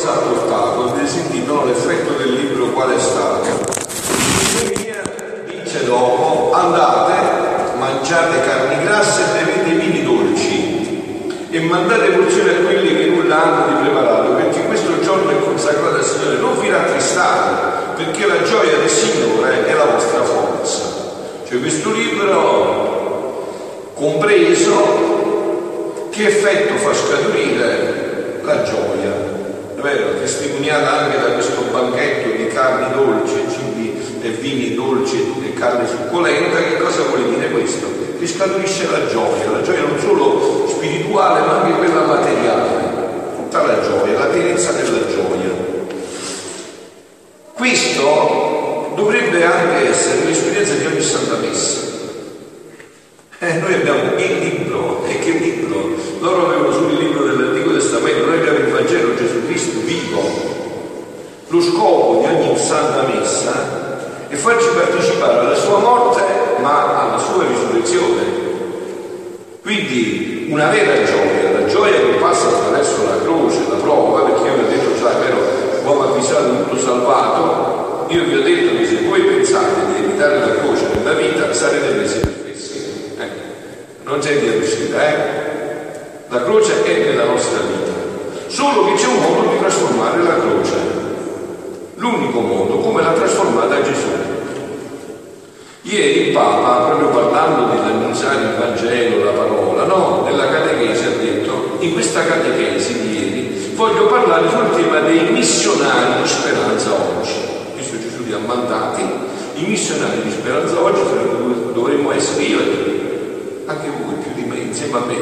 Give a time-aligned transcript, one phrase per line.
[0.00, 0.94] cosa ha portato?
[1.04, 3.68] Si intitola l'effetto del libro qual è stato?
[5.44, 12.96] Dice dopo, andate, mangiate carni grasse e bevete vini dolci e mandate porzioni a quelli
[12.96, 16.36] che nulla hanno di preparato, perché questo giorno è consacrato al Signore.
[16.36, 20.80] Non vi rattristate, perché la gioia del Signore è la vostra forza.
[21.46, 23.48] Cioè questo libro
[23.94, 25.08] compreso
[26.10, 29.29] che effetto fa scaturire la gioia
[29.80, 35.54] è vero, testimoniata anche da questo banchetto di carni dolci, cibi e vini dolci e
[35.54, 37.86] carne succolenta, che cosa vuole dire questo?
[38.18, 42.68] Che scaturisce la gioia, la gioia non solo spirituale ma anche quella materiale,
[43.36, 45.68] tutta la gioia, la pienezza della gioia.
[47.54, 51.88] Questo dovrebbe anche essere l'esperienza di ogni Santa Messa.
[53.38, 55.96] Eh, noi abbiamo il libro, e che libro?
[56.20, 60.58] Loro avevano solo il libro dell'Antico Testamento, noi abbiamo il Vangelo Gesù Cristo vivo.
[61.50, 63.52] Lo scopo di ogni Santa Messa
[64.28, 66.22] è farci partecipare alla sua morte,
[66.60, 68.48] ma alla sua risurrezione.
[69.62, 74.54] Quindi una vera gioia, la gioia che passa attraverso la croce, la prova, perché io
[74.54, 75.38] vi ho detto, sai, vero,
[75.84, 80.54] uomo avvisato, tutto salvato, io vi ho detto che se voi pensate di evitare la
[80.54, 82.38] croce nella vita sarete presi
[84.10, 85.16] non c'è via d'uscita, eh?
[86.28, 87.92] La croce è nella nostra vita,
[88.48, 90.74] solo che c'è un modo di trasformare la croce,
[92.30, 94.08] l'unico modo, come l'ha trasformata Gesù.
[95.82, 101.76] Ieri il Papa, proprio parlando dell'annunciare il Vangelo, la parola, no, nella catechesi ha detto,
[101.80, 107.32] in questa catechesi di ieri, voglio parlare sul tema dei missionari di speranza oggi.
[107.76, 109.02] Visto Gesù li ha mandati,
[109.54, 111.00] i missionari di speranza oggi
[111.72, 115.16] dovremmo essere io e anche voi più di me, insieme a me,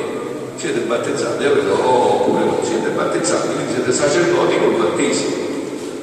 [0.57, 5.48] siete battezzati, vero, oppure non siete battezzati, quindi siete sacerdoti col battesimo.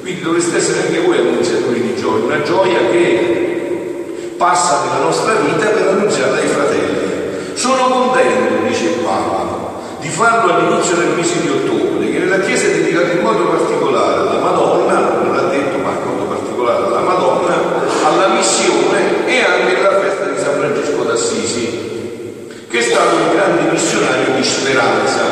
[0.06, 5.66] Quindi dovreste essere anche voi annunziatori di gioia, una gioia che passa nella nostra vita
[5.66, 7.54] per annunziarla ai fratelli.
[7.54, 12.66] Sono contento, dice il Papa, di farlo all'inizio del mese di ottobre, che nella Chiesa
[12.66, 17.00] è dedicato in modo particolare alla Madonna, non l'ha detto, ma in modo particolare alla
[17.00, 17.56] Madonna,
[18.04, 23.72] alla missione e anche alla festa di San Francesco d'Assisi, che è stato il grande
[23.72, 25.24] missionario di speranza.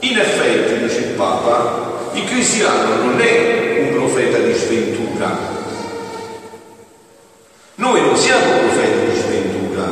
[0.00, 5.58] In effetti, dice il Papa, il cristiano non è un profeta di sventura.
[7.76, 9.84] Noi non siamo profeti di sventura.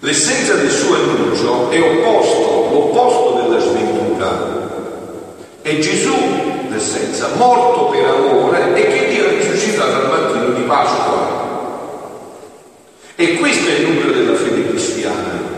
[0.00, 4.60] L'essenza del suo annuncio è opposto, l'opposto della sventura.
[5.62, 6.14] È Gesù
[6.70, 11.40] l'essenza, morto per amore e che Dio ha risuscitato al mattino di Pasqua.
[13.16, 15.50] E questo è il nucleo della fede cristiana.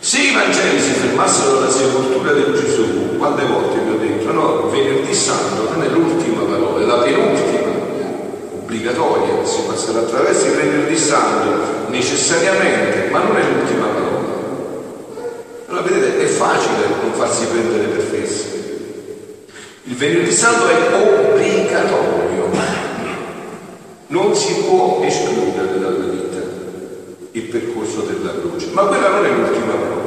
[0.00, 4.68] Se i Vangeli si fermassero alla sepoltura di Gesù, quante volte vi ho detto, no,
[4.68, 7.70] venerdì santo non è l'ultima parola, è la penultima,
[8.52, 14.40] obbligatoria, si passerà attraverso il venerdì santo necessariamente, ma non è l'ultima parola.
[15.68, 18.46] Allora vedete, è facile non farsi prendere per fessi.
[19.84, 22.50] Il venerdì santo è obbligatorio,
[24.08, 26.38] non si può escludere dalla vita
[27.30, 28.66] il percorso della croce.
[28.72, 30.00] Ma quella non è l'ultima parola.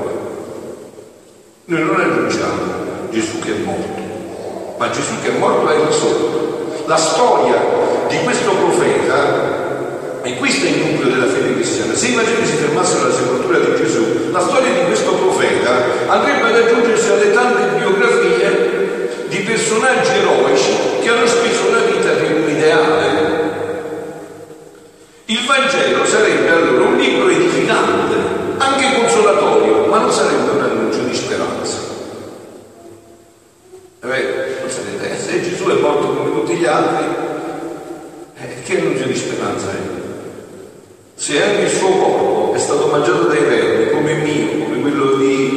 [1.68, 6.84] Noi non annunciamo Gesù che è morto, ma Gesù che è morto è risorto.
[6.86, 7.56] La storia
[8.10, 12.56] di questo profeta, e questo è il nucleo della fede cristiana, se i Vangeli si
[12.58, 15.72] fermassero alla sepoltura di Gesù, la storia di questo profeta
[16.08, 20.72] andrebbe ad aggiungersi alle tante biografie di personaggi eroici
[21.02, 23.26] che hanno speso la vita per un ideale
[25.28, 28.16] il Vangelo sarebbe allora un libro edificante,
[28.58, 31.78] anche consolatorio, ma non sarebbe un annuncio di speranza.
[34.06, 34.44] È vero,
[35.02, 37.06] eh, se Gesù è morto come tutti gli altri,
[38.38, 38.62] eh,
[39.16, 40.04] annuncio di è?
[41.16, 45.55] Se anche il suo corpo è stato mangiato dai vermi, come mio, come quello di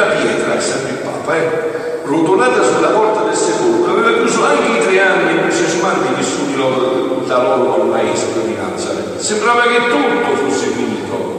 [0.00, 4.80] la pietra, sempre il Papa, eh, rotolata sulla porta del sepolcro, aveva chiuso anche i
[4.80, 9.18] tre anni entusiasmanti vissuti loro, da loro al maestro di Nazareth.
[9.18, 11.38] Sembrava che tutto fosse finito.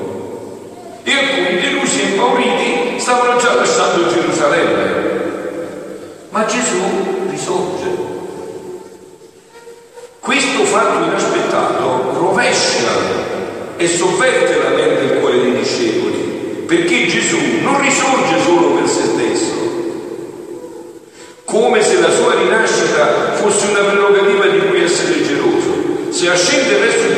[1.04, 5.10] E alcuni delusi e impauriti stavano già lasciando Gerusalemme.
[6.30, 8.10] Ma Gesù risorge.
[10.20, 12.90] Questo fatto inaspettato rovescia
[13.76, 16.01] e sovverte la mente e il cuore dei discepoli
[16.72, 19.52] perché Gesù non risorge solo per se stesso,
[21.44, 26.08] come se la sua rinascita fosse una prerogativa di cui essere geloso.
[26.12, 27.18] Se ascende verso il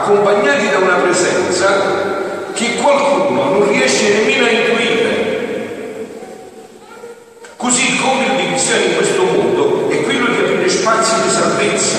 [0.00, 2.20] accompagnati da una presenza
[2.52, 5.30] che qualcuno non riesce nemmeno a intuire.
[7.56, 11.98] Così come il divisione in questo mondo è quello di aprire spazi di salvezza,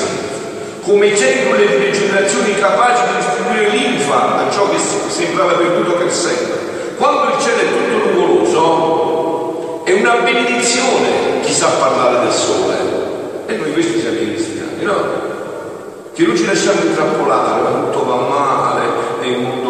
[0.81, 4.77] come cellule di generazioni capaci di distribuire linfa a ciò che
[5.09, 6.95] sembrava perduto per sempre.
[6.97, 12.75] Quando il cielo è tutto nuvoloso, è una benedizione chi sa parlare del sole.
[13.45, 15.32] E noi questi siamo i cristiani, no?
[16.13, 19.62] che non ci lasciamo intrappolare, ma tutto va male, è un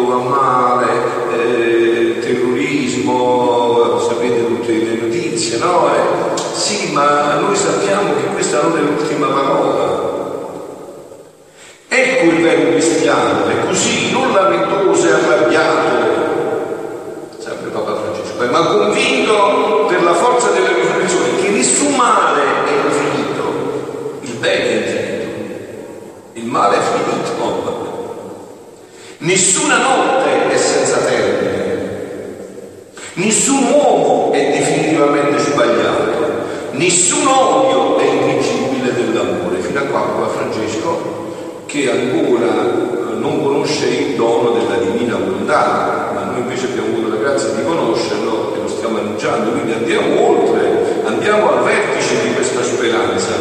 [36.84, 43.86] Nessun odio è invincibile dell'amore, fino a quando Papa Francesco, che ancora eh, non conosce
[43.86, 48.60] il dono della divina volontà, ma noi invece abbiamo avuto la grazia di conoscerlo e
[48.60, 53.32] lo stiamo annunciando, quindi andiamo oltre, andiamo al vertice di questa speranza.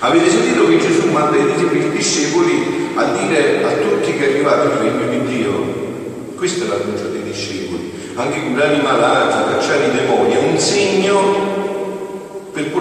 [0.00, 4.78] Avete sentito che Gesù manda i discepoli a dire a tutti che è arrivato il
[4.78, 6.34] regno di Dio?
[6.34, 7.92] Questo è l'annuncio dei discepoli.
[8.16, 11.49] Anche curare i malati, cacciare i demoni, è un segno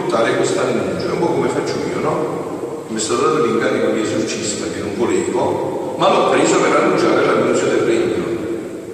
[0.10, 2.86] portare questa rinuncia, è un po' come faccio io, no?
[2.88, 7.66] Mi sono dato l'incarico di esorcista che non volevo, ma l'ho preso per annunciare l'annuncio
[7.66, 8.26] del regno,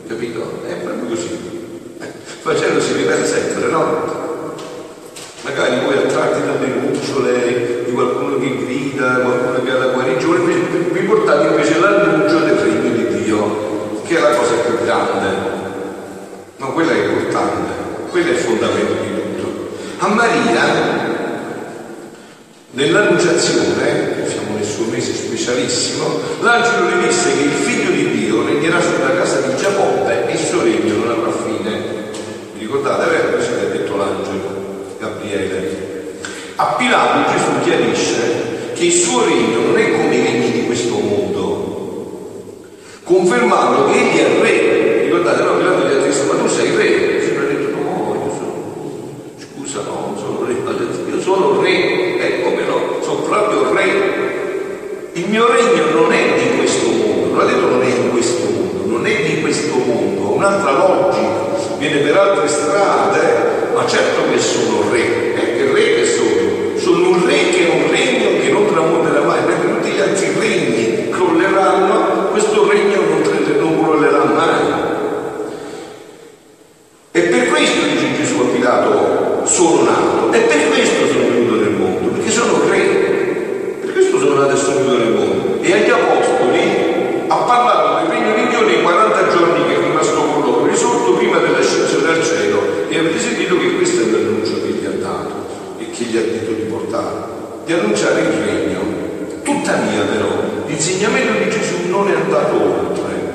[0.07, 0.61] capito?
[0.67, 1.39] È proprio così,
[1.99, 4.04] eh, facendosi vivere sempre, no?
[98.35, 98.81] del regno.
[99.43, 103.33] Tuttavia però l'insegnamento di Gesù non è andato oltre.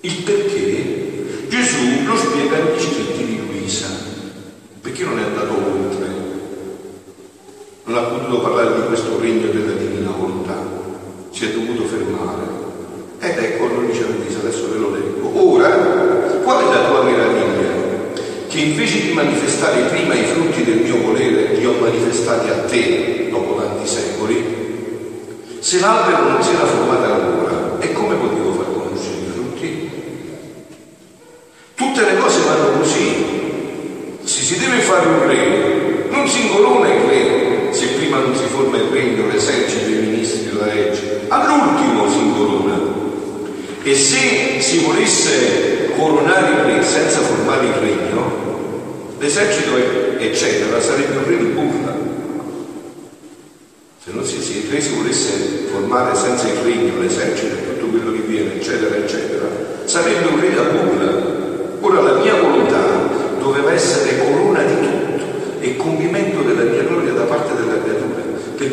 [0.00, 3.88] Il perché Gesù lo spiega agli scritti di Luisa.
[4.80, 6.06] Perché non è andato oltre?
[7.84, 9.93] Non ha potuto parlare di questo regno della divinità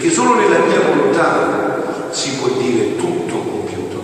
[0.01, 4.01] perché solo nella mia volontà si può dire tutto compiuto.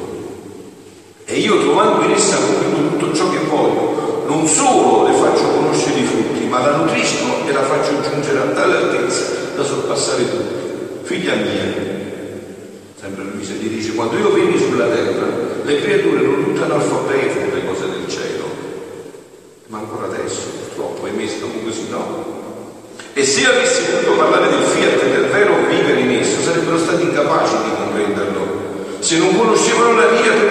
[1.26, 6.00] E io trovando in essa compiuto tutto ciò che voglio, non solo le faccio conoscere
[6.00, 9.24] i frutti, ma la nutrisco e la faccio giungere a tale altezza
[9.56, 11.02] da sorpassare tutti.
[11.02, 11.74] Figlia mia,
[13.00, 15.26] sempre Luisa gli dice, quando io venni sulla terra,
[15.64, 18.46] le creature non tutte analfabete le cose del cielo
[19.68, 22.36] ma ancora adesso purtroppo, ahimè, siamo così, no?
[23.14, 23.77] E se avessi
[29.08, 30.47] Se non conoscevano la via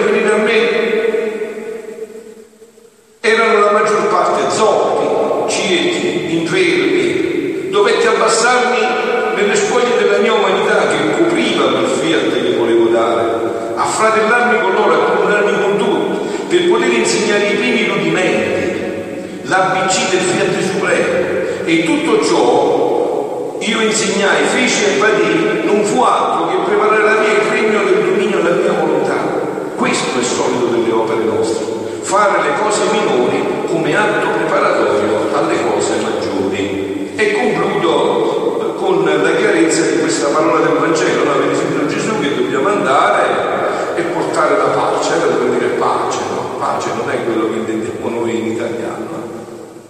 [31.07, 31.65] opere nostre,
[32.01, 37.15] fare le cose minori come atto preparatorio alle cose maggiori.
[37.15, 41.31] E concludo con la chiarezza di questa parola del Vangelo, no?
[41.31, 46.59] avete sentito Gesù che dobbiamo andare e portare la pace, era dove dire pace, no?
[46.59, 49.25] Pace non è quello che intendiamo noi in italiano,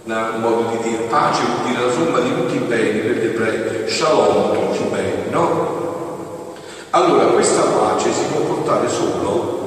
[0.04, 3.26] un modo di dire pace vuol dire la somma di tutti i beni per gli
[3.26, 6.56] ebrei, shalom, tutti i beni, no?
[6.90, 9.58] Allora questa pace si può portare solo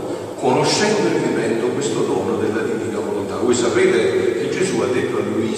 [0.41, 3.35] conoscendo e vivendo questo dono della divina volontà.
[3.35, 4.87] Voi sapete che Gesù ha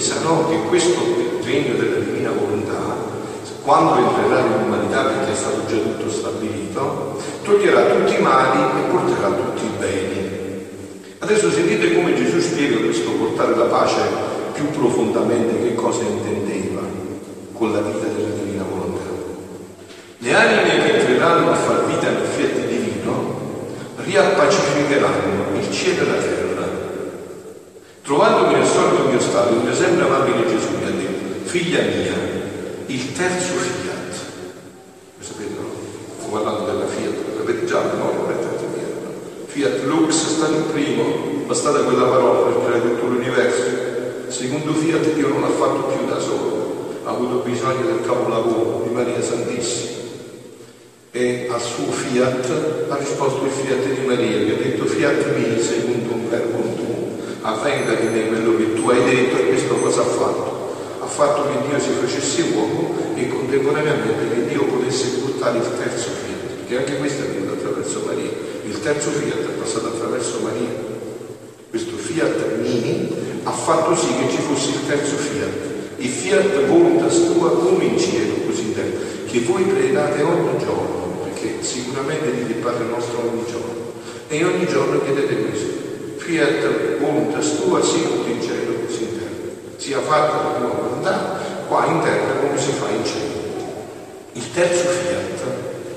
[0.04, 0.48] detto a Luisa no?
[0.48, 1.00] che questo
[1.42, 3.12] regno della divina volontà,
[3.62, 9.28] quando entrerà nell'umanità, perché è stato già tutto stabilito, toglierà tutti i mali e porterà
[9.28, 10.42] tutti i beni.
[11.20, 14.00] Adesso sentite come Gesù spiega questo portare la pace
[14.52, 16.82] più profondamente che cosa intendeva
[17.54, 19.10] con la vita della divina volontà.
[20.18, 23.40] Le anime che entreranno a far vita nel fiat divino
[23.96, 26.43] riappacificheranno il cielo e la terra.
[28.04, 32.14] Trovandomi nel solito mio stato, il mio sempre amabile Gesù mi ha detto, figlia mia,
[32.86, 34.14] il terzo fiat.
[35.18, 35.68] Lo sapete, no?
[36.20, 38.12] Sto parlando della fiat, lo sapete già, no?
[38.12, 39.46] Non è terzo fiat.
[39.46, 41.04] Fiat Lux sta il primo,
[41.46, 43.92] bastata quella parola per creare tutto l'universo
[44.34, 48.92] secondo Fiat Dio non l'ha fatto più da solo, ha avuto bisogno del capolavoro di
[48.92, 50.02] Maria Santissima
[51.12, 55.60] e al suo Fiat ha risposto il Fiat di Maria che ha detto Fiat mi
[55.60, 57.03] secondo un verbo tu,
[57.44, 60.76] di me quello che tu hai detto e questo cosa ha fatto?
[61.00, 66.08] Ha fatto che Dio si facesse uomo e contemporaneamente che Dio potesse portare il terzo
[66.08, 68.30] Fiat, perché anche questo è venuto attraverso Maria,
[68.64, 70.70] il terzo Fiat è passato attraverso Maria,
[71.68, 75.52] questo Fiat mini ha fatto sì che ci fosse il terzo fiat,
[75.96, 81.18] il fiat voluntas tua come in cielo, così in terra, che voi pregate ogni giorno,
[81.24, 83.92] perché sicuramente dite il Padre nostro ogni giorno,
[84.28, 85.83] e ogni giorno chiedete questo,
[86.24, 91.38] fiat voluntas tua sia in cielo, così in terra, sia fatta la tua volontà
[91.68, 93.42] qua in terra come si fa in cielo.
[94.32, 95.42] Il terzo fiat,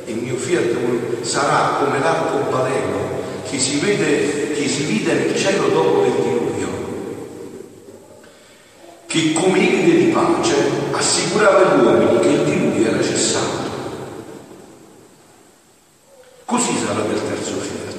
[0.05, 3.15] il mio fiat sarà come l'arcobaleno
[3.49, 6.47] che si vede, che si vide nel cielo dopo del diluvio
[9.07, 10.53] che come idee di pace
[10.91, 13.65] assicurava agli uomini che il diluvio era cessato.
[16.43, 17.95] Così sarà del terzo fiat.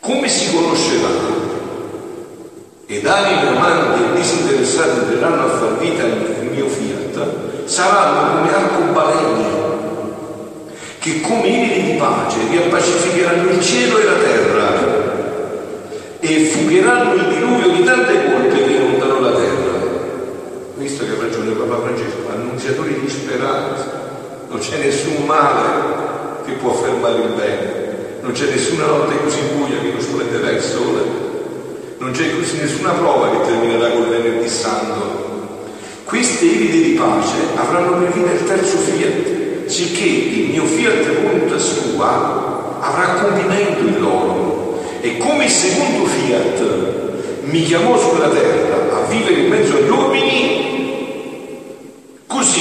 [0.00, 1.50] Come si conosceranno?
[2.86, 9.60] Ed anime amanti e disinteressati entreranno a far vita il mio fiat, saranno come arcobaleni
[10.98, 15.02] che come idee di pace riappacificheranno il cielo e la terra
[16.72, 19.72] invieranno il diluvio di tante colpe che inonderò la terra.
[20.76, 24.00] Visto che ha ragione Papa Francesco, annunziatori di speranza,
[24.48, 27.82] non c'è nessun male che può fermare il bene,
[28.22, 31.00] non c'è nessuna notte così buia che non splenderà il sole,
[31.98, 35.30] non c'è così nessuna prova che terminerà col venerdì santo.
[36.04, 41.62] Queste iride di pace avranno per fine il terzo fiat, sicché il mio fiat voluntas
[41.62, 44.80] sua avrà compimento in loro.
[45.00, 46.62] E come il secondo fiat
[47.44, 50.61] mi chiamò sulla terra a vivere in mezzo agli uomini,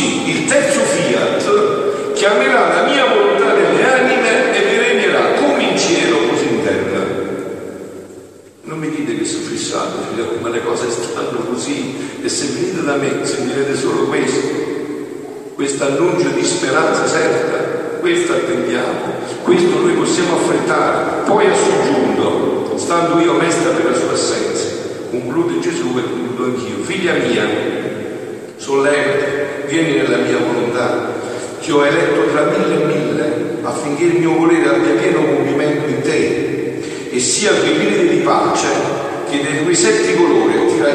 [0.01, 5.77] così il terzo fiat chiamerà la mia volontà nelle anime e mi regnerà come in
[5.77, 6.99] cielo così in terra.
[8.63, 9.97] Non mi dite che sono fissato,
[10.39, 12.19] ma le cose stanno così.
[12.21, 14.47] E se venite da me sentirete solo questo,
[15.55, 17.57] questo annuncio di speranza certa,
[17.99, 24.11] questo attendiamo, questo noi possiamo affrettare, poi a soggiunto, stando io mesta per la sua
[24.11, 24.67] assenza,
[25.09, 27.47] conclude Gesù e concludo anch'io, figlia mia,
[28.57, 29.40] sollevati,
[29.71, 31.07] vieni nella mia volontà,
[31.61, 36.01] ti ho eletto tra mille e mille affinché il mio volere abbia pieno compimento in
[36.01, 38.67] te e sia venire di pace
[39.29, 40.51] che dei tuoi sette colori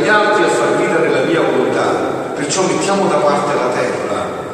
[0.06, 2.35] gli altri a far vita nella mia volontà.
[2.35, 4.45] Perciò mettiamo da parte la terra.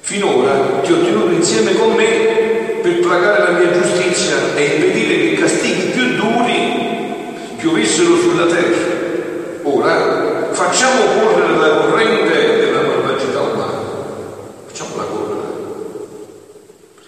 [0.00, 5.40] Finora ti ho tenuto insieme con me per placare la mia giustizia e impedire che
[5.40, 9.00] castighi più duri piovessero sulla terra.
[9.62, 13.82] Ora facciamo correre la corrente della malvagità umana
[14.66, 15.48] facciamola correre.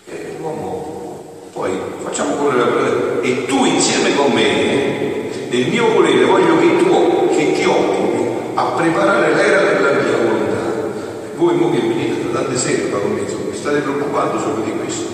[0.04, 1.70] Perché l'uomo poi
[2.02, 7.28] facciamo correre la correre e tu insieme con me, nel mio volere, voglio che tu
[7.36, 8.22] che ti occupi
[8.54, 10.62] a preparare l'era della mia volontà.
[11.44, 14.72] Voi mo che venite da tante sere qua con me, mi state preoccupando solo di
[14.78, 15.04] questo.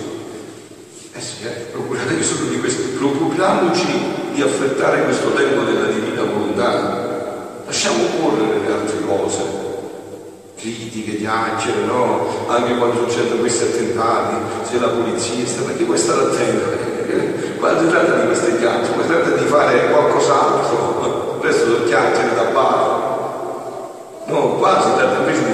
[1.11, 2.83] Eh sì, eh, procuratevi solo di questo.
[2.95, 3.85] Preoccupiamoci
[4.33, 7.63] di affrettare questo tempo della divina volontà.
[7.65, 9.43] Lasciamo correre le altre cose
[10.55, 12.45] critiche, chiacchiere, no?
[12.47, 14.35] Anche quando succedono questi attentati,
[14.69, 16.69] se la polizia sta, perché vuoi stare attento?
[17.59, 22.43] Quando si tratta di queste chiacchiere, si tratta di fare qualcos'altro, adesso sono chiacchiere da
[22.53, 23.09] bar.
[24.27, 25.50] No, qua si tratta invece di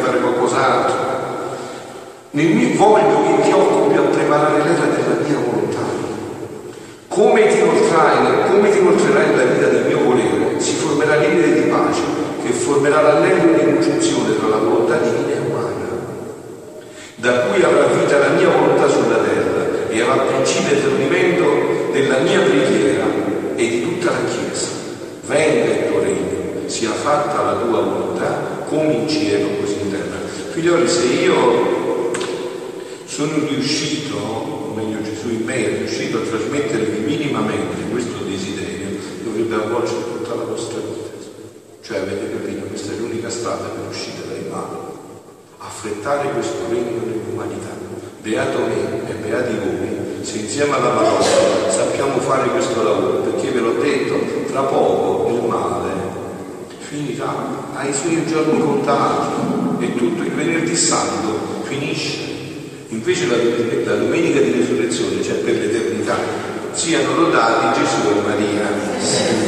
[0.57, 1.05] qualcos'altro.
[2.31, 5.85] Nel mio voglio che ti occupi a preparare l'era della mia volontà.
[7.07, 11.69] Come ti inoltrerai, come ti inoltrerai nella vita del mio volere, si formerà l'idea di
[11.69, 12.01] pace
[12.43, 15.85] che formerà l'anello di congiunzione tra la volontà divina e umana,
[17.15, 21.45] da cui avrà vita la mia volontà sulla terra e avrà principio e terminamento
[21.91, 23.05] della mia preghiera
[23.55, 24.67] e di tutta la Chiesa.
[25.25, 29.91] Venga il tuo regno, sia fatta la tua volontà come in cielo così in
[30.67, 32.11] Figlioli, se io
[33.05, 39.55] sono riuscito, o meglio Gesù in me è riuscito a trasmettervi minimamente questo desiderio, dovrebbe
[39.55, 41.25] avvolgere tutta la vostra vita.
[41.81, 44.75] Cioè avete capito, questa è l'unica strada per uscire dai mali,
[45.59, 47.71] affrettare questo regno dell'umanità.
[48.21, 51.23] Beato me e beati voi, se insieme alla parola
[51.69, 54.15] sappiamo fare questo lavoro, perché ve l'ho detto,
[54.51, 55.91] tra poco il male
[56.79, 57.33] finirà,
[57.73, 62.17] ha i suoi giorni contati e tutto il venerdì santo finisce.
[62.89, 63.35] Invece la,
[63.91, 66.17] la domenica di resurrezione, cioè per l'eternità,
[66.71, 69.46] siano lodati Gesù e Maria.